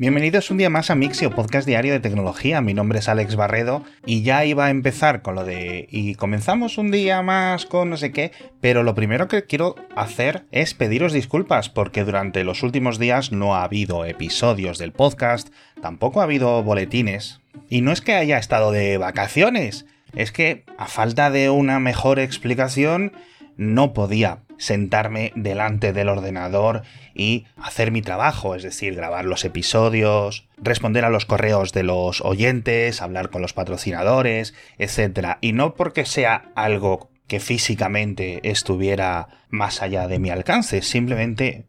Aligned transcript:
Bienvenidos 0.00 0.52
un 0.52 0.58
día 0.58 0.70
más 0.70 0.90
a 0.90 0.94
Mixio, 0.94 1.32
podcast 1.32 1.66
diario 1.66 1.92
de 1.92 1.98
tecnología. 1.98 2.60
Mi 2.60 2.72
nombre 2.72 3.00
es 3.00 3.08
Alex 3.08 3.34
Barredo 3.34 3.82
y 4.06 4.22
ya 4.22 4.44
iba 4.44 4.66
a 4.66 4.70
empezar 4.70 5.22
con 5.22 5.34
lo 5.34 5.44
de 5.44 5.88
y 5.90 6.14
comenzamos 6.14 6.78
un 6.78 6.92
día 6.92 7.20
más 7.22 7.66
con 7.66 7.90
no 7.90 7.96
sé 7.96 8.12
qué, 8.12 8.30
pero 8.60 8.84
lo 8.84 8.94
primero 8.94 9.26
que 9.26 9.42
quiero 9.42 9.74
hacer 9.96 10.44
es 10.52 10.72
pediros 10.72 11.12
disculpas 11.12 11.68
porque 11.68 12.04
durante 12.04 12.44
los 12.44 12.62
últimos 12.62 13.00
días 13.00 13.32
no 13.32 13.56
ha 13.56 13.64
habido 13.64 14.04
episodios 14.04 14.78
del 14.78 14.92
podcast, 14.92 15.48
tampoco 15.82 16.20
ha 16.20 16.24
habido 16.24 16.62
boletines 16.62 17.40
y 17.68 17.80
no 17.80 17.90
es 17.90 18.00
que 18.00 18.14
haya 18.14 18.38
estado 18.38 18.70
de 18.70 18.98
vacaciones, 18.98 19.84
es 20.14 20.30
que 20.30 20.64
a 20.78 20.86
falta 20.86 21.32
de 21.32 21.50
una 21.50 21.80
mejor 21.80 22.20
explicación 22.20 23.14
no 23.56 23.94
podía 23.94 24.42
sentarme 24.58 25.32
delante 25.34 25.92
del 25.92 26.08
ordenador 26.08 26.82
y 27.14 27.46
hacer 27.56 27.90
mi 27.90 28.02
trabajo, 28.02 28.54
es 28.54 28.62
decir, 28.62 28.94
grabar 28.94 29.24
los 29.24 29.44
episodios, 29.44 30.46
responder 30.58 31.04
a 31.04 31.10
los 31.10 31.24
correos 31.24 31.72
de 31.72 31.84
los 31.84 32.20
oyentes, 32.20 33.00
hablar 33.00 33.30
con 33.30 33.40
los 33.40 33.54
patrocinadores, 33.54 34.54
etc. 34.78 35.38
Y 35.40 35.52
no 35.52 35.74
porque 35.74 36.04
sea 36.04 36.50
algo 36.54 37.10
que 37.26 37.40
físicamente 37.40 38.40
estuviera 38.42 39.28
más 39.48 39.82
allá 39.82 40.08
de 40.08 40.18
mi 40.18 40.30
alcance, 40.30 40.82
simplemente 40.82 41.66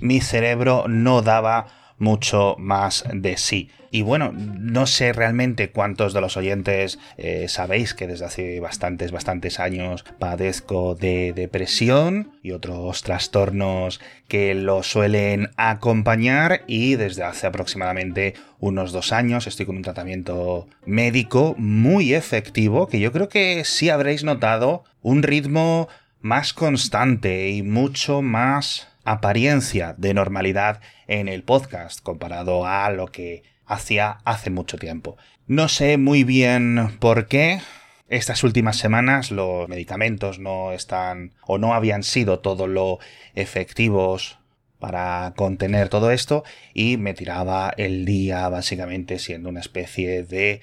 mi 0.00 0.20
cerebro 0.20 0.86
no 0.88 1.22
daba 1.22 1.79
mucho 2.00 2.56
más 2.58 3.04
de 3.12 3.36
sí. 3.36 3.70
Y 3.92 4.02
bueno, 4.02 4.32
no 4.32 4.86
sé 4.86 5.12
realmente 5.12 5.70
cuántos 5.70 6.12
de 6.12 6.20
los 6.20 6.36
oyentes 6.36 6.98
eh, 7.16 7.46
sabéis 7.48 7.92
que 7.92 8.06
desde 8.06 8.24
hace 8.24 8.60
bastantes, 8.60 9.10
bastantes 9.12 9.60
años 9.60 10.04
padezco 10.18 10.94
de 10.94 11.32
depresión 11.34 12.32
y 12.42 12.52
otros 12.52 13.02
trastornos 13.02 14.00
que 14.28 14.54
lo 14.54 14.82
suelen 14.82 15.50
acompañar 15.56 16.62
y 16.68 16.94
desde 16.94 17.24
hace 17.24 17.48
aproximadamente 17.48 18.34
unos 18.60 18.92
dos 18.92 19.12
años 19.12 19.46
estoy 19.46 19.66
con 19.66 19.76
un 19.76 19.82
tratamiento 19.82 20.68
médico 20.86 21.54
muy 21.58 22.14
efectivo 22.14 22.86
que 22.86 23.00
yo 23.00 23.12
creo 23.12 23.28
que 23.28 23.64
sí 23.64 23.90
habréis 23.90 24.24
notado 24.24 24.84
un 25.02 25.22
ritmo 25.22 25.88
más 26.20 26.52
constante 26.52 27.50
y 27.50 27.62
mucho 27.62 28.22
más 28.22 28.89
apariencia 29.10 29.94
de 29.98 30.14
normalidad 30.14 30.80
en 31.08 31.26
el 31.26 31.42
podcast 31.42 32.00
comparado 32.00 32.64
a 32.64 32.88
lo 32.90 33.08
que 33.08 33.42
hacía 33.66 34.18
hace 34.24 34.50
mucho 34.50 34.78
tiempo. 34.78 35.16
No 35.48 35.68
sé 35.68 35.96
muy 35.96 36.22
bien 36.22 36.96
por 37.00 37.26
qué. 37.26 37.60
Estas 38.08 38.44
últimas 38.44 38.76
semanas 38.76 39.32
los 39.32 39.68
medicamentos 39.68 40.38
no 40.38 40.70
están 40.72 41.32
o 41.44 41.58
no 41.58 41.74
habían 41.74 42.04
sido 42.04 42.38
todo 42.38 42.68
lo 42.68 43.00
efectivos 43.34 44.38
para 44.78 45.34
contener 45.36 45.88
todo 45.88 46.12
esto 46.12 46.44
y 46.72 46.96
me 46.96 47.12
tiraba 47.12 47.74
el 47.76 48.04
día 48.04 48.48
básicamente 48.48 49.18
siendo 49.18 49.48
una 49.48 49.60
especie 49.60 50.22
de 50.22 50.60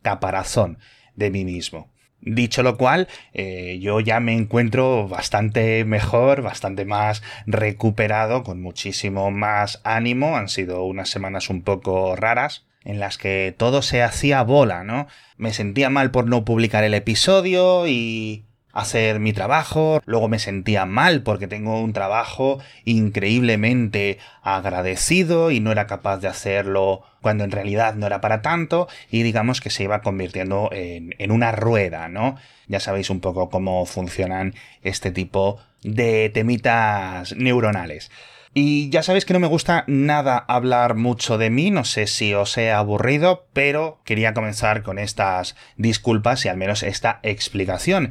caparazón 0.00 0.78
de 1.16 1.30
mí 1.30 1.44
mismo. 1.44 1.89
Dicho 2.22 2.62
lo 2.62 2.76
cual, 2.76 3.08
eh, 3.32 3.78
yo 3.80 4.00
ya 4.00 4.20
me 4.20 4.34
encuentro 4.34 5.08
bastante 5.08 5.84
mejor, 5.86 6.42
bastante 6.42 6.84
más 6.84 7.22
recuperado, 7.46 8.42
con 8.42 8.60
muchísimo 8.60 9.30
más 9.30 9.80
ánimo. 9.84 10.36
Han 10.36 10.48
sido 10.48 10.84
unas 10.84 11.08
semanas 11.08 11.48
un 11.48 11.62
poco 11.62 12.16
raras, 12.16 12.66
en 12.84 13.00
las 13.00 13.16
que 13.16 13.54
todo 13.56 13.80
se 13.80 14.02
hacía 14.02 14.42
bola, 14.42 14.84
¿no? 14.84 15.06
Me 15.38 15.52
sentía 15.54 15.88
mal 15.88 16.10
por 16.10 16.26
no 16.26 16.44
publicar 16.44 16.84
el 16.84 16.94
episodio 16.94 17.86
y 17.86 18.44
hacer 18.72 19.20
mi 19.20 19.32
trabajo, 19.32 20.00
luego 20.04 20.28
me 20.28 20.38
sentía 20.38 20.86
mal 20.86 21.22
porque 21.22 21.46
tengo 21.46 21.80
un 21.80 21.92
trabajo 21.92 22.58
increíblemente 22.84 24.18
agradecido 24.42 25.50
y 25.50 25.60
no 25.60 25.72
era 25.72 25.86
capaz 25.86 26.18
de 26.18 26.28
hacerlo 26.28 27.02
cuando 27.20 27.44
en 27.44 27.50
realidad 27.50 27.94
no 27.94 28.06
era 28.06 28.20
para 28.20 28.42
tanto 28.42 28.88
y 29.10 29.22
digamos 29.22 29.60
que 29.60 29.70
se 29.70 29.84
iba 29.84 30.02
convirtiendo 30.02 30.70
en, 30.72 31.30
una 31.30 31.52
rueda, 31.52 32.08
¿no? 32.08 32.36
Ya 32.68 32.80
sabéis 32.80 33.10
un 33.10 33.20
poco 33.20 33.50
cómo 33.50 33.84
funcionan 33.86 34.54
este 34.82 35.10
tipo 35.10 35.58
de 35.82 36.30
temitas 36.32 37.34
neuronales. 37.36 38.10
Y 38.52 38.90
ya 38.90 39.04
sabéis 39.04 39.24
que 39.24 39.32
no 39.32 39.38
me 39.38 39.46
gusta 39.46 39.84
nada 39.86 40.36
hablar 40.36 40.96
mucho 40.96 41.38
de 41.38 41.50
mí, 41.50 41.70
no 41.70 41.84
sé 41.84 42.08
si 42.08 42.34
os 42.34 42.58
he 42.58 42.72
aburrido, 42.72 43.46
pero 43.52 44.00
quería 44.04 44.34
comenzar 44.34 44.82
con 44.82 44.98
estas 44.98 45.54
disculpas 45.76 46.44
y 46.44 46.48
al 46.48 46.56
menos 46.56 46.82
esta 46.82 47.20
explicación. 47.22 48.10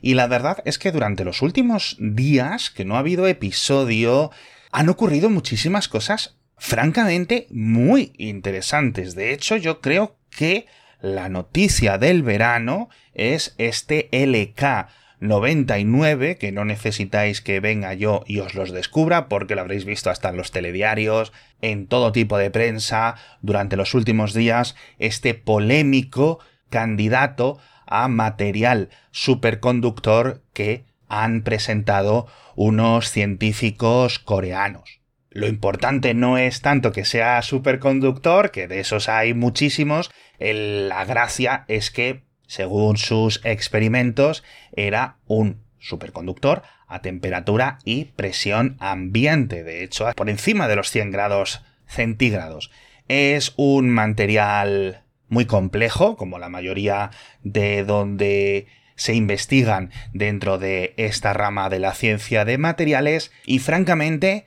Y 0.00 0.14
la 0.14 0.26
verdad 0.26 0.62
es 0.64 0.78
que 0.78 0.92
durante 0.92 1.24
los 1.24 1.42
últimos 1.42 1.96
días 1.98 2.70
que 2.70 2.84
no 2.84 2.96
ha 2.96 3.00
habido 3.00 3.26
episodio, 3.26 4.30
han 4.70 4.88
ocurrido 4.88 5.30
muchísimas 5.30 5.88
cosas 5.88 6.36
francamente 6.56 7.46
muy 7.50 8.12
interesantes. 8.18 9.14
De 9.14 9.32
hecho, 9.32 9.56
yo 9.56 9.80
creo 9.80 10.16
que 10.30 10.66
la 11.00 11.28
noticia 11.28 11.98
del 11.98 12.22
verano 12.22 12.88
es 13.14 13.54
este 13.58 14.08
LK 14.12 14.88
99, 15.20 16.38
que 16.38 16.52
no 16.52 16.64
necesitáis 16.64 17.40
que 17.40 17.60
venga 17.60 17.94
yo 17.94 18.22
y 18.26 18.38
os 18.38 18.54
los 18.54 18.70
descubra, 18.70 19.28
porque 19.28 19.54
lo 19.54 19.62
habréis 19.62 19.84
visto 19.84 20.10
hasta 20.10 20.28
en 20.28 20.36
los 20.36 20.52
telediarios, 20.52 21.32
en 21.60 21.86
todo 21.86 22.12
tipo 22.12 22.38
de 22.38 22.50
prensa, 22.50 23.16
durante 23.42 23.76
los 23.76 23.94
últimos 23.94 24.32
días, 24.32 24.76
este 24.98 25.34
polémico 25.34 26.38
candidato 26.70 27.58
a 27.88 28.08
material 28.08 28.90
superconductor 29.10 30.42
que 30.52 30.84
han 31.08 31.42
presentado 31.42 32.26
unos 32.54 33.10
científicos 33.10 34.18
coreanos. 34.18 35.00
Lo 35.30 35.46
importante 35.46 36.14
no 36.14 36.38
es 36.38 36.62
tanto 36.62 36.92
que 36.92 37.04
sea 37.04 37.40
superconductor, 37.42 38.50
que 38.50 38.68
de 38.68 38.80
esos 38.80 39.08
hay 39.08 39.34
muchísimos, 39.34 40.10
la 40.38 41.04
gracia 41.04 41.64
es 41.68 41.90
que, 41.90 42.24
según 42.46 42.96
sus 42.96 43.40
experimentos, 43.44 44.42
era 44.72 45.16
un 45.26 45.62
superconductor 45.78 46.62
a 46.86 47.02
temperatura 47.02 47.78
y 47.84 48.06
presión 48.06 48.76
ambiente, 48.80 49.62
de 49.62 49.84
hecho, 49.84 50.06
por 50.16 50.30
encima 50.30 50.66
de 50.66 50.76
los 50.76 50.90
100 50.90 51.10
grados 51.10 51.62
centígrados. 51.86 52.70
Es 53.08 53.52
un 53.56 53.90
material 53.90 55.02
muy 55.28 55.46
complejo, 55.46 56.16
como 56.16 56.38
la 56.38 56.48
mayoría 56.48 57.10
de 57.42 57.84
donde 57.84 58.66
se 58.96 59.14
investigan 59.14 59.90
dentro 60.12 60.58
de 60.58 60.94
esta 60.96 61.32
rama 61.32 61.68
de 61.70 61.78
la 61.78 61.94
ciencia 61.94 62.44
de 62.44 62.58
materiales 62.58 63.30
y 63.46 63.60
francamente 63.60 64.46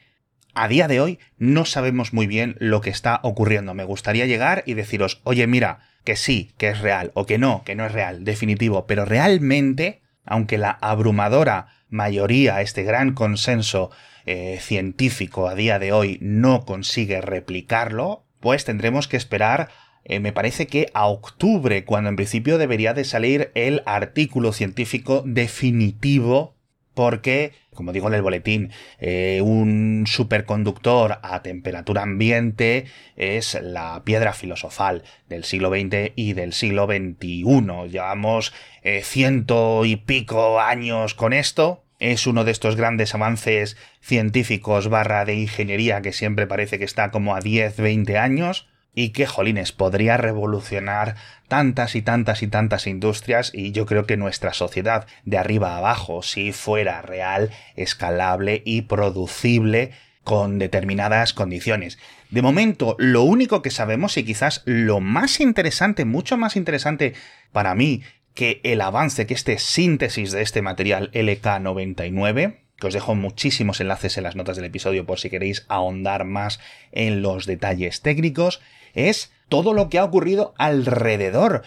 a 0.54 0.68
día 0.68 0.88
de 0.88 1.00
hoy 1.00 1.20
no 1.38 1.64
sabemos 1.66 2.14
muy 2.14 2.28
bien 2.28 2.58
lo 2.60 2.82
que 2.82 2.90
está 2.90 3.22
ocurriendo. 3.24 3.74
Me 3.74 3.86
gustaría 3.86 4.26
llegar 4.26 4.64
y 4.66 4.74
deciros, 4.74 5.22
oye 5.24 5.48
mira, 5.48 5.80
que 6.04 6.16
sí, 6.16 6.54
que 6.58 6.70
es 6.70 6.80
real, 6.80 7.12
o 7.14 7.26
que 7.26 7.38
no, 7.38 7.64
que 7.64 7.76
no 7.76 7.86
es 7.86 7.92
real, 7.92 8.24
definitivo, 8.24 8.86
pero 8.88 9.06
realmente, 9.06 10.02
aunque 10.26 10.58
la 10.58 10.72
abrumadora 10.72 11.68
mayoría, 11.90 12.62
este 12.62 12.84
gran 12.84 13.14
consenso 13.14 13.92
eh, 14.26 14.60
científico 14.62 15.48
a 15.48 15.56
día 15.56 15.80
de 15.80 15.94
hoy 15.94 16.18
no 16.22 16.66
consigue 16.66 17.22
replicarlo, 17.22 18.26
pues 18.40 18.66
tendremos 18.66 19.08
que 19.08 19.18
esperar 19.18 19.70
eh, 20.04 20.20
me 20.20 20.34
parece 20.34 20.68
que 20.68 20.90
a 20.94 21.08
octubre, 21.08 21.86
cuando 21.86 22.10
en 22.10 22.16
principio 22.16 22.58
debería 22.58 22.94
de 22.94 23.04
salir 23.04 23.52
el 23.56 23.84
artículo 23.86 24.54
científico 24.54 25.24
definitivo 25.26 26.56
porque, 26.94 27.54
como 27.74 27.94
digo 27.94 28.08
en 28.08 28.16
el 28.16 28.22
boletín, 28.22 28.72
eh, 29.00 29.42
un 29.44 30.04
superconductor 30.08 31.20
a 31.22 31.42
temperatura 31.42 32.02
ambiente 32.02 32.86
es 33.16 33.58
la 33.62 34.04
piedra 34.04 34.34
filosofal 34.34 35.04
del 35.30 35.46
siglo 35.46 35.70
XX 35.70 36.12
y 36.16 36.34
del 36.34 36.54
siglo 36.54 36.88
XXI. 36.88 37.90
Llevamos 37.90 38.54
eh, 38.84 39.02
ciento 39.04 39.86
y 39.86 39.96
pico 39.96 40.60
años 40.60 41.14
con 41.14 41.32
esto. 41.34 41.84
Es 42.00 42.28
uno 42.28 42.44
de 42.44 42.52
estos 42.52 42.76
grandes 42.76 43.14
avances 43.16 43.78
científicos 44.02 44.90
barra 44.90 45.24
de 45.24 45.36
ingeniería 45.36 46.02
que 46.02 46.14
siempre 46.14 46.48
parece 46.48 46.78
que 46.80 46.86
está 46.86 47.12
como 47.12 47.36
a 47.36 47.42
10, 47.42 47.78
20 47.78 48.18
años 48.18 48.71
y 48.94 49.10
que, 49.10 49.26
jolines, 49.26 49.72
podría 49.72 50.18
revolucionar 50.18 51.16
tantas 51.48 51.96
y 51.96 52.02
tantas 52.02 52.44
y 52.44 52.48
tantas 52.48 52.88
industrias 52.88 53.52
y 53.54 53.72
yo 53.72 53.86
creo 53.86 54.06
que 54.06 54.18
nuestra 54.18 54.54
sociedad 54.54 55.08
de 55.26 55.38
arriba 55.38 55.78
abajo, 55.78 56.24
si 56.24 56.52
fuera 56.52 57.02
real, 57.02 57.52
escalable 57.76 58.62
y 58.66 58.84
producible 58.84 59.92
con 60.24 60.60
determinadas 60.60 61.34
condiciones. 61.34 61.98
De 62.30 62.42
momento, 62.42 62.96
lo 63.00 63.24
único 63.24 63.62
que 63.62 63.72
sabemos 63.72 64.18
y 64.18 64.24
quizás 64.24 64.62
lo 64.66 65.00
más 65.00 65.40
interesante, 65.40 66.06
mucho 66.06 66.38
más 66.38 66.56
interesante 66.56 67.14
para 67.52 67.76
mí 67.76 68.04
que 68.34 68.62
el 68.64 68.82
avance, 68.82 69.26
que 69.26 69.34
este 69.34 69.58
síntesis 69.58 70.32
de 70.32 70.42
este 70.42 70.62
material 70.62 71.12
LK99, 71.12 72.58
que 72.80 72.88
os 72.88 72.94
dejo 72.94 73.16
muchísimos 73.16 73.80
enlaces 73.82 74.18
en 74.18 74.24
las 74.24 74.36
notas 74.36 74.56
del 74.56 74.66
episodio 74.66 75.06
por 75.06 75.20
si 75.20 75.30
queréis 75.30 75.66
ahondar 75.68 76.24
más 76.24 76.60
en 76.92 77.22
los 77.22 77.46
detalles 77.46 78.02
técnicos, 78.02 78.62
es 78.94 79.32
todo 79.50 79.74
lo 79.74 79.90
que 79.90 80.00
ha 80.00 80.04
ocurrido 80.04 80.54
alrededor. 80.58 81.64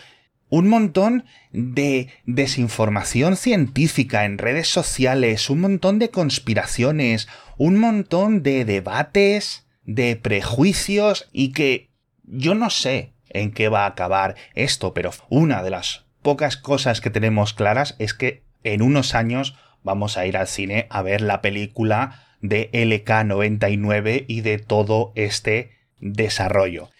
Un 0.48 0.68
montón 0.68 1.24
de 1.52 2.08
desinformación 2.26 3.36
científica 3.36 4.24
en 4.24 4.38
redes 4.38 4.68
sociales, 4.68 5.50
un 5.50 5.60
montón 5.60 5.98
de 5.98 6.10
conspiraciones, 6.10 7.28
un 7.56 7.78
montón 7.78 8.42
de 8.42 8.64
debates 8.64 9.66
de 9.84 10.16
prejuicios 10.16 11.28
y 11.32 11.52
que 11.52 11.90
yo 12.24 12.54
no 12.54 12.70
sé 12.70 13.12
en 13.28 13.52
qué 13.52 13.68
va 13.68 13.84
a 13.84 13.88
acabar 13.88 14.36
esto, 14.54 14.94
pero 14.94 15.10
una 15.28 15.62
de 15.62 15.70
las 15.70 16.04
pocas 16.22 16.56
cosas 16.56 17.00
que 17.00 17.10
tenemos 17.10 17.52
claras 17.52 17.96
es 17.98 18.14
que 18.14 18.42
en 18.62 18.80
unos 18.80 19.14
años 19.14 19.56
vamos 19.82 20.16
a 20.16 20.26
ir 20.26 20.36
al 20.36 20.48
cine 20.48 20.86
a 20.88 21.02
ver 21.02 21.20
la 21.20 21.42
película 21.42 22.24
de 22.40 22.70
LK99 22.72 24.24
y 24.26 24.40
de 24.40 24.58
todo 24.58 25.12
este 25.14 25.72
desarrollo. 26.00 26.90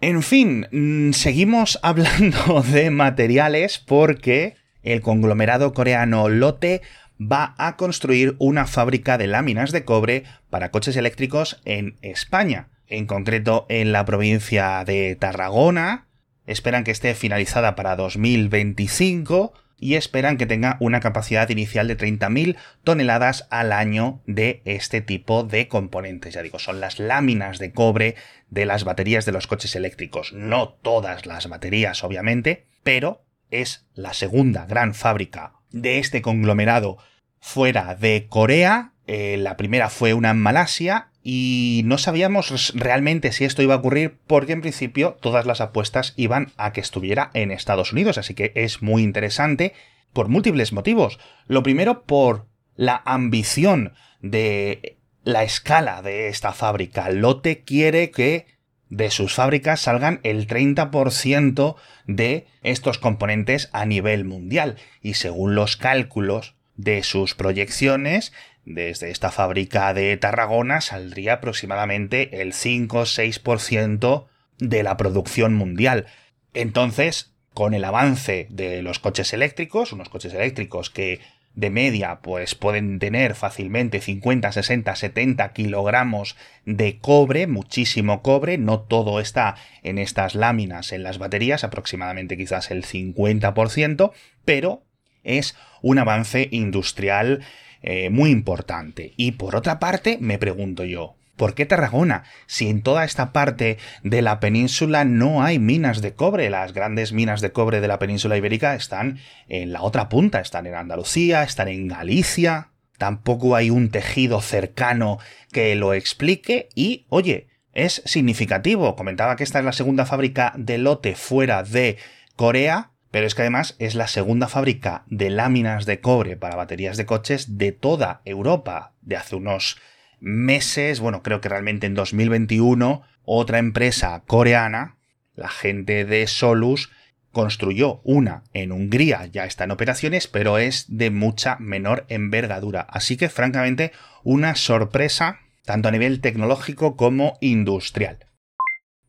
En 0.00 0.22
fin, 0.22 0.66
mm, 0.70 1.12
seguimos 1.12 1.78
hablando 1.82 2.62
de 2.62 2.90
materiales 2.90 3.78
porque 3.78 4.54
el 4.82 5.00
conglomerado 5.00 5.72
coreano 5.74 6.28
Lotte 6.28 6.82
va 7.20 7.54
a 7.58 7.76
construir 7.76 8.36
una 8.38 8.66
fábrica 8.66 9.18
de 9.18 9.26
láminas 9.26 9.72
de 9.72 9.84
cobre 9.84 10.22
para 10.50 10.70
coches 10.70 10.96
eléctricos 10.96 11.60
en 11.64 11.96
España, 12.00 12.68
en 12.86 13.06
concreto 13.06 13.66
en 13.68 13.90
la 13.90 14.04
provincia 14.04 14.84
de 14.84 15.16
Tarragona. 15.16 16.06
Esperan 16.46 16.84
que 16.84 16.92
esté 16.92 17.14
finalizada 17.14 17.74
para 17.74 17.96
2025 17.96 19.52
y 19.78 19.94
esperan 19.94 20.36
que 20.36 20.46
tenga 20.46 20.76
una 20.80 21.00
capacidad 21.00 21.48
inicial 21.48 21.88
de 21.88 21.96
30.000 21.96 22.56
toneladas 22.84 23.46
al 23.50 23.72
año 23.72 24.20
de 24.26 24.62
este 24.64 25.00
tipo 25.00 25.44
de 25.44 25.68
componentes. 25.68 26.34
Ya 26.34 26.42
digo, 26.42 26.58
son 26.58 26.80
las 26.80 26.98
láminas 26.98 27.58
de 27.58 27.72
cobre 27.72 28.16
de 28.50 28.66
las 28.66 28.84
baterías 28.84 29.24
de 29.24 29.32
los 29.32 29.46
coches 29.46 29.76
eléctricos. 29.76 30.32
No 30.32 30.70
todas 30.70 31.26
las 31.26 31.48
baterías, 31.48 32.02
obviamente, 32.04 32.66
pero 32.82 33.24
es 33.50 33.86
la 33.94 34.14
segunda 34.14 34.66
gran 34.66 34.94
fábrica 34.94 35.54
de 35.70 35.98
este 35.98 36.22
conglomerado 36.22 36.98
fuera 37.40 37.94
de 37.94 38.26
Corea. 38.28 38.92
Eh, 39.06 39.36
la 39.38 39.56
primera 39.56 39.88
fue 39.88 40.12
una 40.12 40.30
en 40.30 40.40
Malasia 40.40 41.10
y 41.30 41.82
no 41.84 41.98
sabíamos 41.98 42.72
realmente 42.74 43.32
si 43.32 43.44
esto 43.44 43.60
iba 43.60 43.74
a 43.74 43.76
ocurrir 43.76 44.16
porque 44.26 44.54
en 44.54 44.62
principio 44.62 45.18
todas 45.20 45.44
las 45.44 45.60
apuestas 45.60 46.14
iban 46.16 46.52
a 46.56 46.72
que 46.72 46.80
estuviera 46.80 47.30
en 47.34 47.50
Estados 47.50 47.92
Unidos, 47.92 48.16
así 48.16 48.32
que 48.32 48.50
es 48.54 48.80
muy 48.80 49.02
interesante 49.02 49.74
por 50.14 50.28
múltiples 50.28 50.72
motivos. 50.72 51.18
Lo 51.46 51.62
primero 51.62 52.04
por 52.04 52.46
la 52.76 53.02
ambición 53.04 53.92
de 54.22 54.96
la 55.22 55.42
escala 55.42 56.00
de 56.00 56.28
esta 56.28 56.54
fábrica. 56.54 57.10
Lotte 57.10 57.62
quiere 57.62 58.10
que 58.10 58.46
de 58.88 59.10
sus 59.10 59.34
fábricas 59.34 59.82
salgan 59.82 60.20
el 60.22 60.46
30% 60.46 61.76
de 62.06 62.46
estos 62.62 62.96
componentes 62.96 63.68
a 63.74 63.84
nivel 63.84 64.24
mundial 64.24 64.76
y 65.02 65.12
según 65.12 65.54
los 65.54 65.76
cálculos 65.76 66.54
de 66.78 67.02
sus 67.02 67.34
proyecciones, 67.34 68.32
desde 68.64 69.10
esta 69.10 69.30
fábrica 69.30 69.92
de 69.92 70.16
Tarragona 70.16 70.80
saldría 70.80 71.34
aproximadamente 71.34 72.40
el 72.40 72.54
5-6% 72.54 74.26
de 74.58 74.82
la 74.82 74.96
producción 74.96 75.54
mundial. 75.54 76.06
Entonces, 76.54 77.34
con 77.52 77.74
el 77.74 77.84
avance 77.84 78.46
de 78.50 78.82
los 78.82 78.98
coches 79.00 79.32
eléctricos, 79.32 79.92
unos 79.92 80.08
coches 80.08 80.32
eléctricos 80.32 80.90
que 80.90 81.20
de 81.54 81.70
media 81.70 82.20
pues 82.22 82.54
pueden 82.54 83.00
tener 83.00 83.34
fácilmente 83.34 84.00
50, 84.00 84.52
60, 84.52 84.94
70 84.94 85.52
kilogramos 85.52 86.36
de 86.64 86.98
cobre, 86.98 87.48
muchísimo 87.48 88.22
cobre, 88.22 88.58
no 88.58 88.80
todo 88.80 89.18
está 89.18 89.56
en 89.82 89.98
estas 89.98 90.36
láminas 90.36 90.92
en 90.92 91.02
las 91.02 91.18
baterías, 91.18 91.64
aproximadamente 91.64 92.36
quizás 92.36 92.70
el 92.70 92.84
50%, 92.84 94.12
pero 94.44 94.84
es 95.24 95.56
un 95.82 95.98
avance 95.98 96.48
industrial 96.50 97.40
eh, 97.82 98.10
muy 98.10 98.30
importante. 98.30 99.12
Y 99.16 99.32
por 99.32 99.56
otra 99.56 99.78
parte, 99.78 100.18
me 100.20 100.38
pregunto 100.38 100.84
yo, 100.84 101.14
¿Por 101.38 101.54
qué 101.54 101.66
Tarragona? 101.66 102.24
Si 102.48 102.68
en 102.68 102.82
toda 102.82 103.04
esta 103.04 103.32
parte 103.32 103.78
de 104.02 104.22
la 104.22 104.40
península 104.40 105.04
no 105.04 105.40
hay 105.40 105.60
minas 105.60 106.02
de 106.02 106.12
cobre, 106.12 106.50
las 106.50 106.72
grandes 106.72 107.12
minas 107.12 107.40
de 107.40 107.52
cobre 107.52 107.80
de 107.80 107.86
la 107.86 108.00
península 108.00 108.36
ibérica 108.36 108.74
están 108.74 109.20
en 109.48 109.72
la 109.72 109.82
otra 109.82 110.08
punta, 110.08 110.40
están 110.40 110.66
en 110.66 110.74
Andalucía, 110.74 111.44
están 111.44 111.68
en 111.68 111.86
Galicia, 111.86 112.70
tampoco 112.98 113.54
hay 113.54 113.70
un 113.70 113.90
tejido 113.90 114.40
cercano 114.40 115.20
que 115.52 115.76
lo 115.76 115.94
explique 115.94 116.70
y, 116.74 117.06
oye, 117.08 117.46
es 117.72 118.02
significativo. 118.04 118.96
Comentaba 118.96 119.36
que 119.36 119.44
esta 119.44 119.60
es 119.60 119.64
la 119.64 119.72
segunda 119.72 120.06
fábrica 120.06 120.52
de 120.56 120.78
lote 120.78 121.14
fuera 121.14 121.62
de 121.62 121.98
Corea, 122.34 122.90
pero 123.10 123.26
es 123.26 123.34
que 123.34 123.42
además 123.42 123.76
es 123.78 123.94
la 123.94 124.06
segunda 124.06 124.48
fábrica 124.48 125.04
de 125.06 125.30
láminas 125.30 125.86
de 125.86 126.00
cobre 126.00 126.36
para 126.36 126.56
baterías 126.56 126.96
de 126.96 127.06
coches 127.06 127.58
de 127.58 127.72
toda 127.72 128.20
Europa. 128.24 128.92
De 129.00 129.16
hace 129.16 129.36
unos 129.36 129.78
meses, 130.20 131.00
bueno, 131.00 131.22
creo 131.22 131.40
que 131.40 131.48
realmente 131.48 131.86
en 131.86 131.94
2021, 131.94 133.02
otra 133.24 133.58
empresa 133.58 134.22
coreana, 134.26 134.96
la 135.34 135.48
gente 135.48 136.04
de 136.04 136.26
Solus, 136.26 136.90
construyó 137.32 138.00
una 138.04 138.42
en 138.52 138.72
Hungría, 138.72 139.26
ya 139.26 139.44
está 139.44 139.64
en 139.64 139.70
operaciones, 139.70 140.26
pero 140.26 140.58
es 140.58 140.86
de 140.88 141.10
mucha 141.10 141.56
menor 141.60 142.04
envergadura. 142.08 142.80
Así 142.80 143.16
que, 143.16 143.28
francamente, 143.28 143.92
una 144.24 144.54
sorpresa 144.56 145.40
tanto 145.64 145.88
a 145.88 145.92
nivel 145.92 146.20
tecnológico 146.20 146.96
como 146.96 147.36
industrial. 147.40 148.26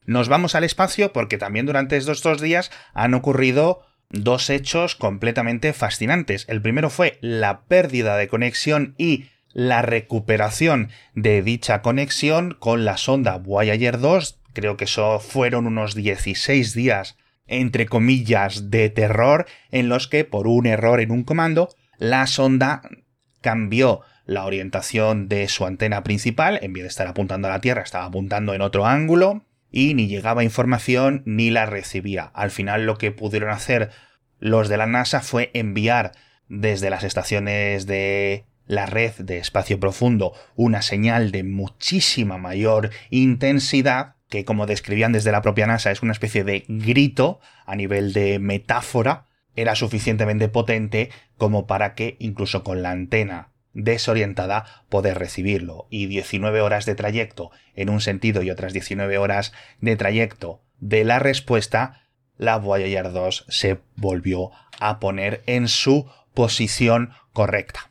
Nos 0.06 0.28
vamos 0.28 0.56
al 0.56 0.64
espacio 0.64 1.14
porque 1.14 1.38
también 1.38 1.66
durante 1.66 1.96
estos 1.96 2.22
dos 2.22 2.42
días 2.42 2.70
han 2.94 3.14
ocurrido 3.14 3.86
dos 4.10 4.50
hechos 4.50 4.96
completamente 4.96 5.74
fascinantes. 5.74 6.46
El 6.48 6.62
primero 6.62 6.90
fue 6.90 7.18
la 7.22 7.62
pérdida 7.62 8.18
de 8.18 8.28
conexión 8.28 8.96
y 8.98 9.26
la 9.54 9.82
recuperación 9.82 10.90
de 11.16 11.42
dicha 11.42 11.82
conexión 11.82 12.56
con 12.60 12.86
la 12.86 12.98
sonda 12.98 13.38
Voyager 13.38 14.00
2. 14.00 14.40
Creo 14.54 14.78
que 14.78 14.86
eso 14.86 15.20
fueron 15.20 15.68
unos 15.68 15.96
16 15.96 16.74
días, 16.74 17.18
entre 17.48 17.86
comillas, 17.86 18.70
de 18.70 18.90
terror, 18.90 19.48
en 19.72 19.90
los 19.90 20.08
que 20.08 20.26
por 20.26 20.48
un 20.48 20.66
error 20.66 21.02
en 21.02 21.12
un 21.12 21.24
comando, 21.24 21.70
la 21.98 22.28
sonda 22.28 22.82
cambió 23.42 24.02
la 24.26 24.46
orientación 24.46 25.28
de 25.28 25.48
su 25.48 25.66
antena 25.66 26.04
principal, 26.04 26.60
en 26.62 26.74
vez 26.74 26.84
de 26.84 26.90
estar 26.90 27.08
apuntando 27.08 27.48
a 27.48 27.52
la 27.52 27.62
Tierra, 27.62 27.82
estaba 27.82 28.06
apuntando 28.06 28.54
en 28.54 28.62
otro 28.62 28.86
ángulo, 28.86 29.44
y 29.72 29.94
ni 29.94 30.08
llegaba 30.08 30.44
información 30.44 31.24
ni 31.26 31.50
la 31.52 31.66
recibía. 31.66 32.32
Al 32.34 32.52
final 32.52 32.86
lo 32.86 32.98
que 32.98 33.12
pudieron 33.12 33.50
hacer 33.50 33.92
los 34.40 34.70
de 34.70 34.78
la 34.78 34.88
NASA 34.88 35.22
fue 35.22 35.52
enviar 35.54 36.14
desde 36.48 36.90
las 36.90 37.04
estaciones 37.04 37.86
de 37.86 38.46
la 38.66 38.86
red 38.86 39.14
de 39.18 39.40
espacio 39.40 39.80
profundo 39.80 40.34
una 40.56 40.82
señal 40.82 41.32
de 41.32 41.44
muchísima 41.44 42.38
mayor 42.38 42.92
intensidad 43.10 44.16
que 44.30 44.46
como 44.46 44.68
describían 44.68 45.12
desde 45.12 45.32
la 45.32 45.42
propia 45.42 45.68
NASA 45.68 45.92
es 45.92 46.04
una 46.04 46.14
especie 46.14 46.44
de 46.44 46.66
grito 46.68 47.40
a 47.66 47.76
nivel 47.76 48.14
de 48.14 48.38
metáfora, 48.38 49.26
era 49.56 49.76
suficientemente 49.76 50.50
potente 50.50 51.10
como 51.38 51.66
para 51.66 51.96
que 51.96 52.16
incluso 52.20 52.64
con 52.64 52.84
la 52.84 52.92
antena 52.92 53.50
desorientada 53.84 54.86
poder 54.90 55.18
recibirlo. 55.18 55.88
Y 55.90 56.08
19 56.08 56.62
horas 56.62 56.86
de 56.86 56.96
trayecto 56.96 57.52
en 57.76 57.90
un 57.90 58.02
sentido 58.02 58.42
y 58.44 58.52
otras 58.52 58.74
19 58.74 59.18
horas 59.18 59.54
de 59.82 59.96
trayecto 59.96 60.62
de 60.80 61.04
la 61.04 61.20
respuesta, 61.20 62.08
la 62.38 62.58
Voyager 62.58 63.12
2 63.12 63.46
se 63.50 63.80
volvió 63.96 64.52
a 64.80 65.00
poner 65.00 65.44
en 65.46 65.68
su 65.68 66.10
posición 66.34 67.12
correcta. 67.34 67.90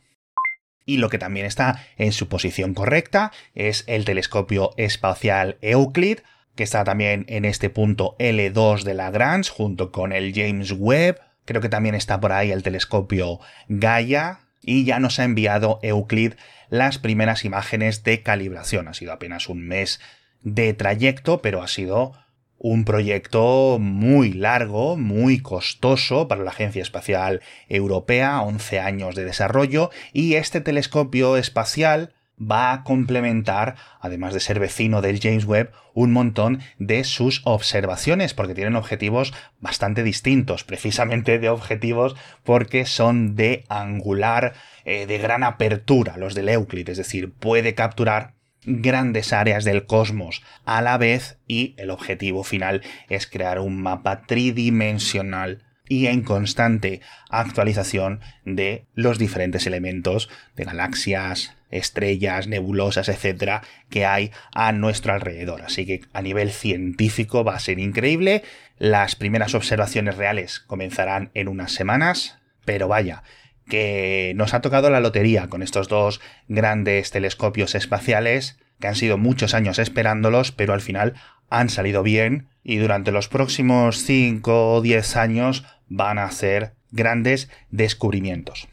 Y 0.84 0.96
lo 0.96 1.10
que 1.10 1.18
también 1.18 1.44
está 1.44 1.84
en 1.98 2.12
su 2.12 2.28
posición 2.28 2.72
correcta 2.72 3.30
es 3.54 3.84
el 3.88 4.06
telescopio 4.06 4.70
espacial 4.78 5.58
Euclid, 5.60 6.20
que 6.54 6.62
está 6.64 6.82
también 6.82 7.26
en 7.28 7.44
este 7.44 7.68
punto 7.68 8.16
L2 8.18 8.84
de 8.84 8.94
Lagrange, 8.94 9.50
junto 9.50 9.92
con 9.92 10.12
el 10.12 10.32
James 10.34 10.72
Webb. 10.72 11.20
Creo 11.44 11.60
que 11.60 11.68
también 11.68 11.94
está 11.94 12.20
por 12.20 12.32
ahí 12.32 12.50
el 12.50 12.62
telescopio 12.62 13.38
Gaia, 13.68 14.47
y 14.62 14.84
ya 14.84 14.98
nos 14.98 15.18
ha 15.18 15.24
enviado 15.24 15.78
Euclid 15.82 16.34
las 16.70 16.98
primeras 16.98 17.44
imágenes 17.44 18.02
de 18.02 18.22
calibración. 18.22 18.88
Ha 18.88 18.94
sido 18.94 19.12
apenas 19.12 19.48
un 19.48 19.66
mes 19.66 20.00
de 20.42 20.74
trayecto, 20.74 21.40
pero 21.42 21.62
ha 21.62 21.68
sido 21.68 22.12
un 22.58 22.84
proyecto 22.84 23.78
muy 23.80 24.32
largo, 24.32 24.96
muy 24.96 25.40
costoso 25.40 26.26
para 26.26 26.42
la 26.42 26.50
Agencia 26.50 26.82
Espacial 26.82 27.40
Europea, 27.68 28.42
11 28.42 28.80
años 28.80 29.14
de 29.14 29.24
desarrollo, 29.24 29.90
y 30.12 30.34
este 30.34 30.60
telescopio 30.60 31.36
espacial 31.36 32.14
va 32.40 32.72
a 32.72 32.84
complementar, 32.84 33.76
además 34.00 34.34
de 34.34 34.40
ser 34.40 34.60
vecino 34.60 35.02
del 35.02 35.20
James 35.20 35.44
Webb, 35.44 35.72
un 35.94 36.12
montón 36.12 36.60
de 36.78 37.04
sus 37.04 37.42
observaciones, 37.44 38.34
porque 38.34 38.54
tienen 38.54 38.76
objetivos 38.76 39.34
bastante 39.60 40.02
distintos, 40.02 40.64
precisamente 40.64 41.38
de 41.38 41.48
objetivos 41.48 42.16
porque 42.44 42.86
son 42.86 43.34
de 43.34 43.64
angular, 43.68 44.54
eh, 44.84 45.06
de 45.06 45.18
gran 45.18 45.42
apertura, 45.42 46.16
los 46.16 46.34
del 46.34 46.48
Euclid, 46.48 46.88
es 46.88 46.98
decir, 46.98 47.32
puede 47.32 47.74
capturar 47.74 48.34
grandes 48.64 49.32
áreas 49.32 49.64
del 49.64 49.86
cosmos 49.86 50.42
a 50.64 50.82
la 50.82 50.98
vez 50.98 51.38
y 51.46 51.74
el 51.78 51.90
objetivo 51.90 52.44
final 52.44 52.82
es 53.08 53.26
crear 53.26 53.60
un 53.60 53.80
mapa 53.80 54.22
tridimensional 54.22 55.64
y 55.88 56.06
en 56.06 56.22
constante 56.22 57.00
actualización 57.30 58.20
de 58.44 58.86
los 58.94 59.18
diferentes 59.18 59.66
elementos 59.66 60.28
de 60.54 60.64
galaxias, 60.64 61.56
estrellas, 61.70 62.46
nebulosas, 62.46 63.08
etcétera, 63.08 63.62
que 63.90 64.06
hay 64.06 64.30
a 64.52 64.72
nuestro 64.72 65.12
alrededor. 65.12 65.62
Así 65.62 65.86
que 65.86 66.02
a 66.12 66.22
nivel 66.22 66.50
científico 66.50 67.44
va 67.44 67.54
a 67.54 67.60
ser 67.60 67.78
increíble. 67.78 68.42
Las 68.78 69.16
primeras 69.16 69.54
observaciones 69.54 70.16
reales 70.16 70.60
comenzarán 70.60 71.30
en 71.34 71.48
unas 71.48 71.72
semanas, 71.72 72.38
pero 72.64 72.88
vaya, 72.88 73.22
que 73.68 74.32
nos 74.36 74.54
ha 74.54 74.60
tocado 74.60 74.90
la 74.90 75.00
lotería 75.00 75.48
con 75.48 75.62
estos 75.62 75.88
dos 75.88 76.20
grandes 76.48 77.10
telescopios 77.10 77.74
espaciales 77.74 78.58
que 78.80 78.88
han 78.88 78.94
sido 78.94 79.18
muchos 79.18 79.54
años 79.54 79.78
esperándolos, 79.78 80.52
pero 80.52 80.72
al 80.72 80.80
final 80.80 81.14
han 81.50 81.68
salido 81.68 82.02
bien 82.02 82.48
y 82.62 82.76
durante 82.76 83.12
los 83.12 83.28
próximos 83.28 83.98
5 84.04 84.74
o 84.74 84.80
10 84.80 85.16
años 85.16 85.64
van 85.88 86.18
a 86.18 86.24
hacer 86.24 86.74
grandes 86.90 87.50
descubrimientos. 87.70 88.68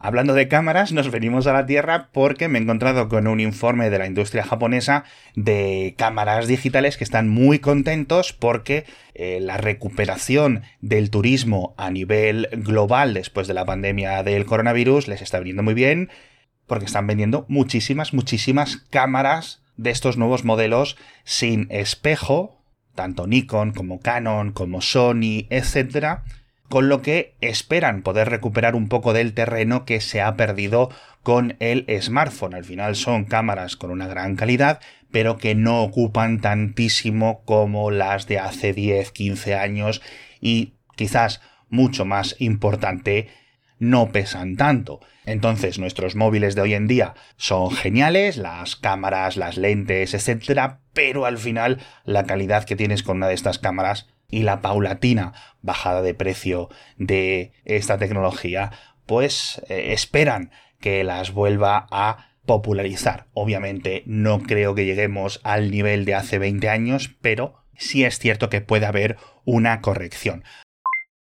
Hablando 0.00 0.32
de 0.34 0.46
cámaras, 0.46 0.92
nos 0.92 1.10
venimos 1.10 1.48
a 1.48 1.52
la 1.52 1.66
Tierra 1.66 2.08
porque 2.12 2.46
me 2.46 2.58
he 2.58 2.62
encontrado 2.62 3.08
con 3.08 3.26
un 3.26 3.40
informe 3.40 3.90
de 3.90 3.98
la 3.98 4.06
industria 4.06 4.44
japonesa 4.44 5.02
de 5.34 5.96
cámaras 5.98 6.46
digitales 6.46 6.96
que 6.96 7.02
están 7.02 7.28
muy 7.28 7.58
contentos 7.58 8.32
porque 8.32 8.84
eh, 9.14 9.40
la 9.40 9.56
recuperación 9.56 10.62
del 10.80 11.10
turismo 11.10 11.74
a 11.76 11.90
nivel 11.90 12.48
global 12.52 13.12
después 13.12 13.48
de 13.48 13.54
la 13.54 13.64
pandemia 13.64 14.22
del 14.22 14.46
coronavirus 14.46 15.08
les 15.08 15.20
está 15.20 15.40
viniendo 15.40 15.64
muy 15.64 15.74
bien 15.74 16.10
porque 16.68 16.84
están 16.84 17.08
vendiendo 17.08 17.44
muchísimas, 17.48 18.14
muchísimas 18.14 18.76
cámaras 18.76 19.62
de 19.76 19.90
estos 19.90 20.16
nuevos 20.16 20.44
modelos 20.44 20.96
sin 21.24 21.66
espejo, 21.70 22.62
tanto 22.94 23.26
Nikon 23.26 23.72
como 23.72 23.98
Canon, 23.98 24.52
como 24.52 24.80
Sony, 24.80 25.46
etcétera, 25.50 26.22
con 26.68 26.88
lo 26.88 27.02
que 27.02 27.34
esperan 27.40 28.02
poder 28.02 28.28
recuperar 28.28 28.74
un 28.74 28.88
poco 28.88 29.12
del 29.12 29.32
terreno 29.32 29.84
que 29.84 30.00
se 30.00 30.20
ha 30.20 30.36
perdido 30.36 30.90
con 31.22 31.56
el 31.60 31.86
smartphone. 32.00 32.54
Al 32.54 32.64
final 32.64 32.96
son 32.96 33.24
cámaras 33.24 33.76
con 33.76 33.90
una 33.90 34.06
gran 34.06 34.36
calidad, 34.36 34.80
pero 35.10 35.38
que 35.38 35.54
no 35.54 35.82
ocupan 35.82 36.40
tantísimo 36.40 37.42
como 37.44 37.90
las 37.90 38.26
de 38.26 38.38
hace 38.38 38.72
10, 38.72 39.10
15 39.12 39.54
años 39.54 40.02
y 40.40 40.74
quizás 40.96 41.40
mucho 41.68 42.04
más 42.04 42.36
importante, 42.38 43.28
no 43.78 44.10
pesan 44.10 44.56
tanto. 44.56 45.00
Entonces 45.24 45.78
nuestros 45.78 46.16
móviles 46.16 46.54
de 46.54 46.62
hoy 46.62 46.74
en 46.74 46.86
día 46.86 47.14
son 47.36 47.70
geniales, 47.70 48.36
las 48.36 48.76
cámaras, 48.76 49.36
las 49.36 49.56
lentes, 49.56 50.14
etcétera, 50.14 50.80
pero 50.92 51.26
al 51.26 51.38
final 51.38 51.78
la 52.04 52.24
calidad 52.24 52.64
que 52.64 52.76
tienes 52.76 53.02
con 53.02 53.18
una 53.18 53.28
de 53.28 53.34
estas 53.34 53.58
cámaras 53.58 54.08
y 54.30 54.42
la 54.42 54.60
paulatina 54.60 55.32
bajada 55.62 56.02
de 56.02 56.14
precio 56.14 56.68
de 56.96 57.52
esta 57.64 57.98
tecnología, 57.98 58.72
pues 59.06 59.62
eh, 59.68 59.92
esperan 59.92 60.50
que 60.80 61.02
las 61.04 61.32
vuelva 61.32 61.86
a 61.90 62.28
popularizar. 62.46 63.26
Obviamente 63.34 64.02
no 64.06 64.40
creo 64.40 64.74
que 64.74 64.84
lleguemos 64.84 65.40
al 65.44 65.70
nivel 65.70 66.04
de 66.04 66.14
hace 66.14 66.38
20 66.38 66.68
años, 66.68 67.14
pero 67.20 67.64
sí 67.76 68.04
es 68.04 68.18
cierto 68.18 68.48
que 68.48 68.60
puede 68.60 68.86
haber 68.86 69.16
una 69.44 69.80
corrección. 69.80 70.44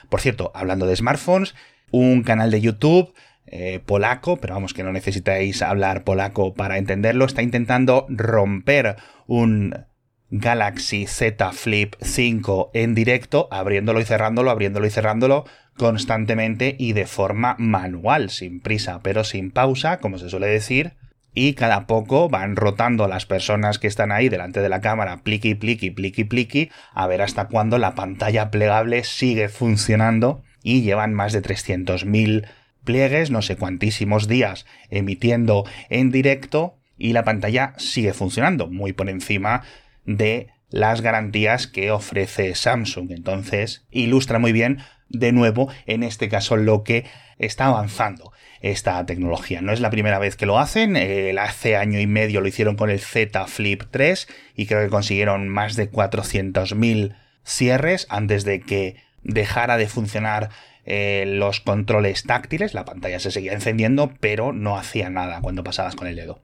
Por 0.09 0.21
cierto, 0.21 0.51
hablando 0.53 0.85
de 0.85 0.95
smartphones, 0.95 1.55
un 1.91 2.23
canal 2.23 2.51
de 2.51 2.61
YouTube 2.61 3.13
eh, 3.45 3.79
polaco, 3.85 4.37
pero 4.37 4.53
vamos 4.53 4.73
que 4.73 4.83
no 4.83 4.91
necesitáis 4.91 5.61
hablar 5.61 6.03
polaco 6.03 6.53
para 6.53 6.77
entenderlo, 6.77 7.25
está 7.25 7.41
intentando 7.41 8.05
romper 8.09 8.95
un 9.27 9.85
Galaxy 10.31 11.07
Z 11.07 11.51
Flip 11.53 11.95
5 12.01 12.71
en 12.73 12.95
directo, 12.95 13.47
abriéndolo 13.51 13.99
y 13.99 14.05
cerrándolo, 14.05 14.51
abriéndolo 14.51 14.85
y 14.85 14.91
cerrándolo 14.91 15.45
constantemente 15.77 16.75
y 16.77 16.93
de 16.93 17.07
forma 17.07 17.55
manual, 17.57 18.29
sin 18.29 18.59
prisa, 18.59 18.99
pero 19.01 19.23
sin 19.23 19.49
pausa, 19.49 19.99
como 19.99 20.17
se 20.17 20.29
suele 20.29 20.47
decir. 20.47 20.93
Y 21.33 21.53
cada 21.53 21.87
poco 21.87 22.27
van 22.27 22.55
rotando 22.55 23.07
las 23.07 23.25
personas 23.25 23.79
que 23.79 23.87
están 23.87 24.11
ahí 24.11 24.29
delante 24.29 24.61
de 24.61 24.69
la 24.69 24.81
cámara, 24.81 25.21
pliqui, 25.23 25.55
pliqui, 25.55 25.91
pliqui, 25.91 26.25
pliqui, 26.25 26.69
a 26.93 27.07
ver 27.07 27.21
hasta 27.21 27.47
cuándo 27.47 27.77
la 27.77 27.95
pantalla 27.95 28.51
plegable 28.51 29.03
sigue 29.03 29.47
funcionando 29.47 30.43
y 30.63 30.81
llevan 30.81 31.13
más 31.13 31.31
de 31.33 31.41
300.000 31.41 32.47
pliegues, 32.83 33.31
no 33.31 33.41
sé 33.41 33.55
cuantísimos 33.55 34.27
días 34.27 34.65
emitiendo 34.89 35.65
en 35.89 36.11
directo 36.11 36.75
y 36.97 37.13
la 37.13 37.23
pantalla 37.23 37.73
sigue 37.77 38.13
funcionando 38.13 38.67
muy 38.67 38.93
por 38.93 39.09
encima 39.09 39.63
de 40.09 40.47
las 40.69 41.01
garantías 41.01 41.67
que 41.67 41.91
ofrece 41.91 42.55
Samsung. 42.55 43.11
Entonces, 43.11 43.85
ilustra 43.91 44.39
muy 44.39 44.51
bien, 44.51 44.79
de 45.07 45.31
nuevo, 45.31 45.69
en 45.85 46.03
este 46.03 46.29
caso, 46.29 46.57
lo 46.57 46.83
que 46.83 47.05
está 47.37 47.67
avanzando 47.67 48.31
esta 48.61 49.05
tecnología. 49.05 49.61
No 49.61 49.71
es 49.71 49.79
la 49.79 49.89
primera 49.89 50.19
vez 50.19 50.35
que 50.35 50.45
lo 50.45 50.59
hacen, 50.59 50.95
el 50.97 51.37
hace 51.37 51.77
año 51.77 51.99
y 51.99 52.07
medio 52.07 52.41
lo 52.41 52.47
hicieron 52.47 52.75
con 52.75 52.89
el 52.89 52.99
Z 52.99 53.47
Flip 53.47 53.83
3 53.89 54.27
y 54.55 54.65
creo 54.65 54.81
que 54.81 54.89
consiguieron 54.89 55.47
más 55.47 55.75
de 55.75 55.89
400.000 55.89 57.15
cierres 57.43 58.07
antes 58.09 58.43
de 58.43 58.59
que 58.59 58.97
dejara 59.23 59.77
de 59.77 59.87
funcionar 59.87 60.49
eh, 60.85 61.25
los 61.27 61.61
controles 61.61 62.23
táctiles, 62.23 62.73
la 62.73 62.85
pantalla 62.85 63.19
se 63.19 63.31
seguía 63.31 63.53
encendiendo, 63.53 64.11
pero 64.19 64.53
no 64.53 64.77
hacía 64.77 65.09
nada 65.09 65.39
cuando 65.41 65.63
pasabas 65.63 65.95
con 65.95 66.07
el 66.07 66.15
dedo. 66.15 66.41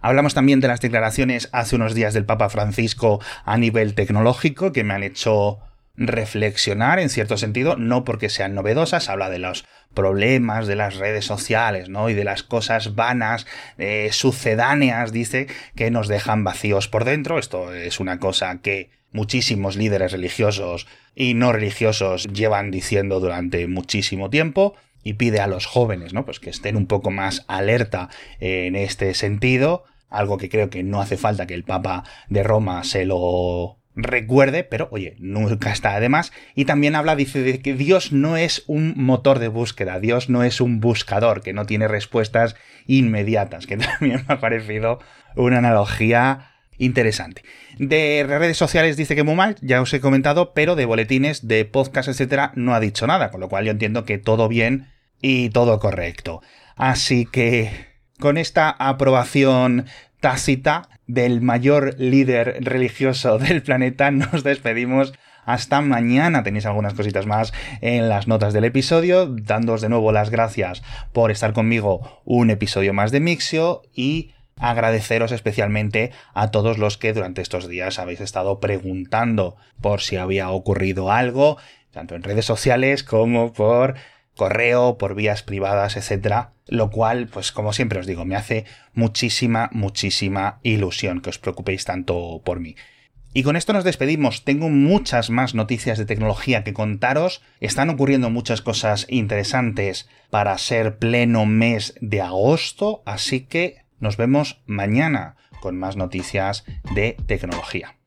Hablamos 0.00 0.34
también 0.34 0.60
de 0.60 0.68
las 0.68 0.80
declaraciones 0.80 1.48
hace 1.52 1.76
unos 1.76 1.94
días 1.94 2.14
del 2.14 2.24
Papa 2.24 2.48
Francisco 2.48 3.20
a 3.44 3.58
nivel 3.58 3.94
tecnológico 3.94 4.72
que 4.72 4.84
me 4.84 4.94
han 4.94 5.02
hecho 5.02 5.58
reflexionar 5.96 6.98
en 6.98 7.10
cierto 7.10 7.36
sentido, 7.36 7.76
no 7.76 8.04
porque 8.04 8.30
sean 8.30 8.54
novedosas, 8.54 9.10
habla 9.10 9.28
de 9.28 9.38
los 9.38 9.66
problemas 9.92 10.66
de 10.66 10.76
las 10.76 10.96
redes 10.96 11.26
sociales, 11.26 11.90
¿no? 11.90 12.08
Y 12.08 12.14
de 12.14 12.24
las 12.24 12.42
cosas 12.42 12.94
vanas, 12.94 13.46
eh, 13.76 14.08
sucedáneas, 14.12 15.12
dice, 15.12 15.48
que 15.76 15.90
nos 15.90 16.08
dejan 16.08 16.44
vacíos 16.44 16.88
por 16.88 17.04
dentro. 17.04 17.38
Esto 17.38 17.74
es 17.74 18.00
una 18.00 18.18
cosa 18.18 18.60
que 18.62 18.90
muchísimos 19.12 19.76
líderes 19.76 20.12
religiosos 20.12 20.86
y 21.14 21.34
no 21.34 21.52
religiosos 21.52 22.28
llevan 22.32 22.70
diciendo 22.70 23.20
durante 23.20 23.66
muchísimo 23.66 24.30
tiempo 24.30 24.76
y 25.02 25.14
pide 25.14 25.40
a 25.40 25.46
los 25.46 25.66
jóvenes, 25.66 26.12
¿no? 26.12 26.24
Pues 26.24 26.40
que 26.40 26.50
estén 26.50 26.76
un 26.76 26.86
poco 26.86 27.10
más 27.10 27.44
alerta 27.48 28.08
en 28.38 28.76
este 28.76 29.14
sentido, 29.14 29.84
algo 30.08 30.38
que 30.38 30.48
creo 30.48 30.70
que 30.70 30.82
no 30.82 31.00
hace 31.00 31.16
falta 31.16 31.46
que 31.46 31.54
el 31.54 31.64
Papa 31.64 32.04
de 32.28 32.42
Roma 32.42 32.84
se 32.84 33.04
lo 33.04 33.78
recuerde, 33.94 34.64
pero 34.64 34.88
oye, 34.90 35.16
nunca 35.18 35.72
está 35.72 35.94
además. 35.94 36.32
Y 36.54 36.64
también 36.64 36.94
habla, 36.94 37.16
dice, 37.16 37.42
de 37.42 37.60
que 37.60 37.74
Dios 37.74 38.12
no 38.12 38.36
es 38.36 38.64
un 38.66 38.94
motor 38.96 39.38
de 39.38 39.48
búsqueda, 39.48 40.00
Dios 40.00 40.28
no 40.28 40.42
es 40.42 40.60
un 40.60 40.80
buscador 40.80 41.42
que 41.42 41.52
no 41.52 41.66
tiene 41.66 41.88
respuestas 41.88 42.56
inmediatas, 42.86 43.66
que 43.66 43.76
también 43.76 44.24
me 44.26 44.34
ha 44.34 44.40
parecido 44.40 45.00
una 45.36 45.58
analogía 45.58 46.49
interesante. 46.80 47.42
De 47.78 48.24
redes 48.26 48.56
sociales 48.56 48.96
dice 48.96 49.14
que 49.14 49.22
muy 49.22 49.36
mal, 49.36 49.56
ya 49.60 49.80
os 49.80 49.92
he 49.94 50.00
comentado, 50.00 50.52
pero 50.54 50.74
de 50.74 50.86
boletines, 50.86 51.46
de 51.46 51.64
podcast, 51.64 52.08
etcétera, 52.08 52.52
no 52.56 52.74
ha 52.74 52.80
dicho 52.80 53.06
nada, 53.06 53.30
con 53.30 53.40
lo 53.40 53.48
cual 53.48 53.66
yo 53.66 53.70
entiendo 53.70 54.04
que 54.04 54.18
todo 54.18 54.48
bien 54.48 54.88
y 55.20 55.50
todo 55.50 55.78
correcto. 55.78 56.42
Así 56.76 57.26
que 57.26 57.70
con 58.18 58.38
esta 58.38 58.70
aprobación 58.70 59.86
tácita 60.20 60.88
del 61.06 61.40
mayor 61.40 61.94
líder 61.98 62.58
religioso 62.60 63.38
del 63.38 63.62
planeta, 63.62 64.10
nos 64.10 64.42
despedimos. 64.42 65.12
Hasta 65.44 65.80
mañana 65.80 66.42
tenéis 66.42 66.66
algunas 66.66 66.94
cositas 66.94 67.26
más 67.26 67.52
en 67.80 68.08
las 68.08 68.28
notas 68.28 68.52
del 68.52 68.64
episodio, 68.64 69.26
dándoos 69.26 69.80
de 69.80 69.88
nuevo 69.88 70.12
las 70.12 70.30
gracias 70.30 70.82
por 71.12 71.30
estar 71.30 71.52
conmigo 71.54 72.20
un 72.24 72.50
episodio 72.50 72.92
más 72.92 73.10
de 73.10 73.20
Mixio 73.20 73.82
y 73.92 74.32
agradeceros 74.60 75.32
especialmente 75.32 76.12
a 76.34 76.50
todos 76.50 76.78
los 76.78 76.98
que 76.98 77.12
durante 77.12 77.42
estos 77.42 77.68
días 77.68 77.98
habéis 77.98 78.20
estado 78.20 78.60
preguntando 78.60 79.56
por 79.80 80.02
si 80.02 80.16
había 80.16 80.50
ocurrido 80.50 81.10
algo, 81.10 81.56
tanto 81.90 82.14
en 82.14 82.22
redes 82.22 82.44
sociales 82.44 83.02
como 83.02 83.52
por 83.52 83.96
correo, 84.36 84.96
por 84.96 85.14
vías 85.14 85.42
privadas, 85.42 85.96
etcétera, 85.96 86.52
lo 86.66 86.90
cual, 86.90 87.26
pues 87.26 87.52
como 87.52 87.72
siempre 87.72 87.98
os 87.98 88.06
digo, 88.06 88.24
me 88.24 88.36
hace 88.36 88.64
muchísima, 88.94 89.68
muchísima 89.72 90.60
ilusión 90.62 91.20
que 91.20 91.30
os 91.30 91.38
preocupéis 91.38 91.84
tanto 91.84 92.40
por 92.44 92.60
mí. 92.60 92.76
Y 93.32 93.44
con 93.44 93.54
esto 93.54 93.72
nos 93.72 93.84
despedimos. 93.84 94.44
Tengo 94.44 94.68
muchas 94.68 95.30
más 95.30 95.54
noticias 95.54 95.98
de 95.98 96.04
tecnología 96.04 96.64
que 96.64 96.72
contaros. 96.72 97.42
Están 97.60 97.88
ocurriendo 97.88 98.28
muchas 98.28 98.60
cosas 98.60 99.06
interesantes 99.08 100.08
para 100.30 100.58
ser 100.58 100.98
pleno 100.98 101.46
mes 101.46 101.94
de 102.00 102.22
agosto, 102.22 103.02
así 103.06 103.42
que 103.42 103.79
nos 104.00 104.16
vemos 104.16 104.62
mañana 104.66 105.36
con 105.60 105.78
más 105.78 105.96
noticias 105.96 106.64
de 106.94 107.16
tecnología. 107.26 107.99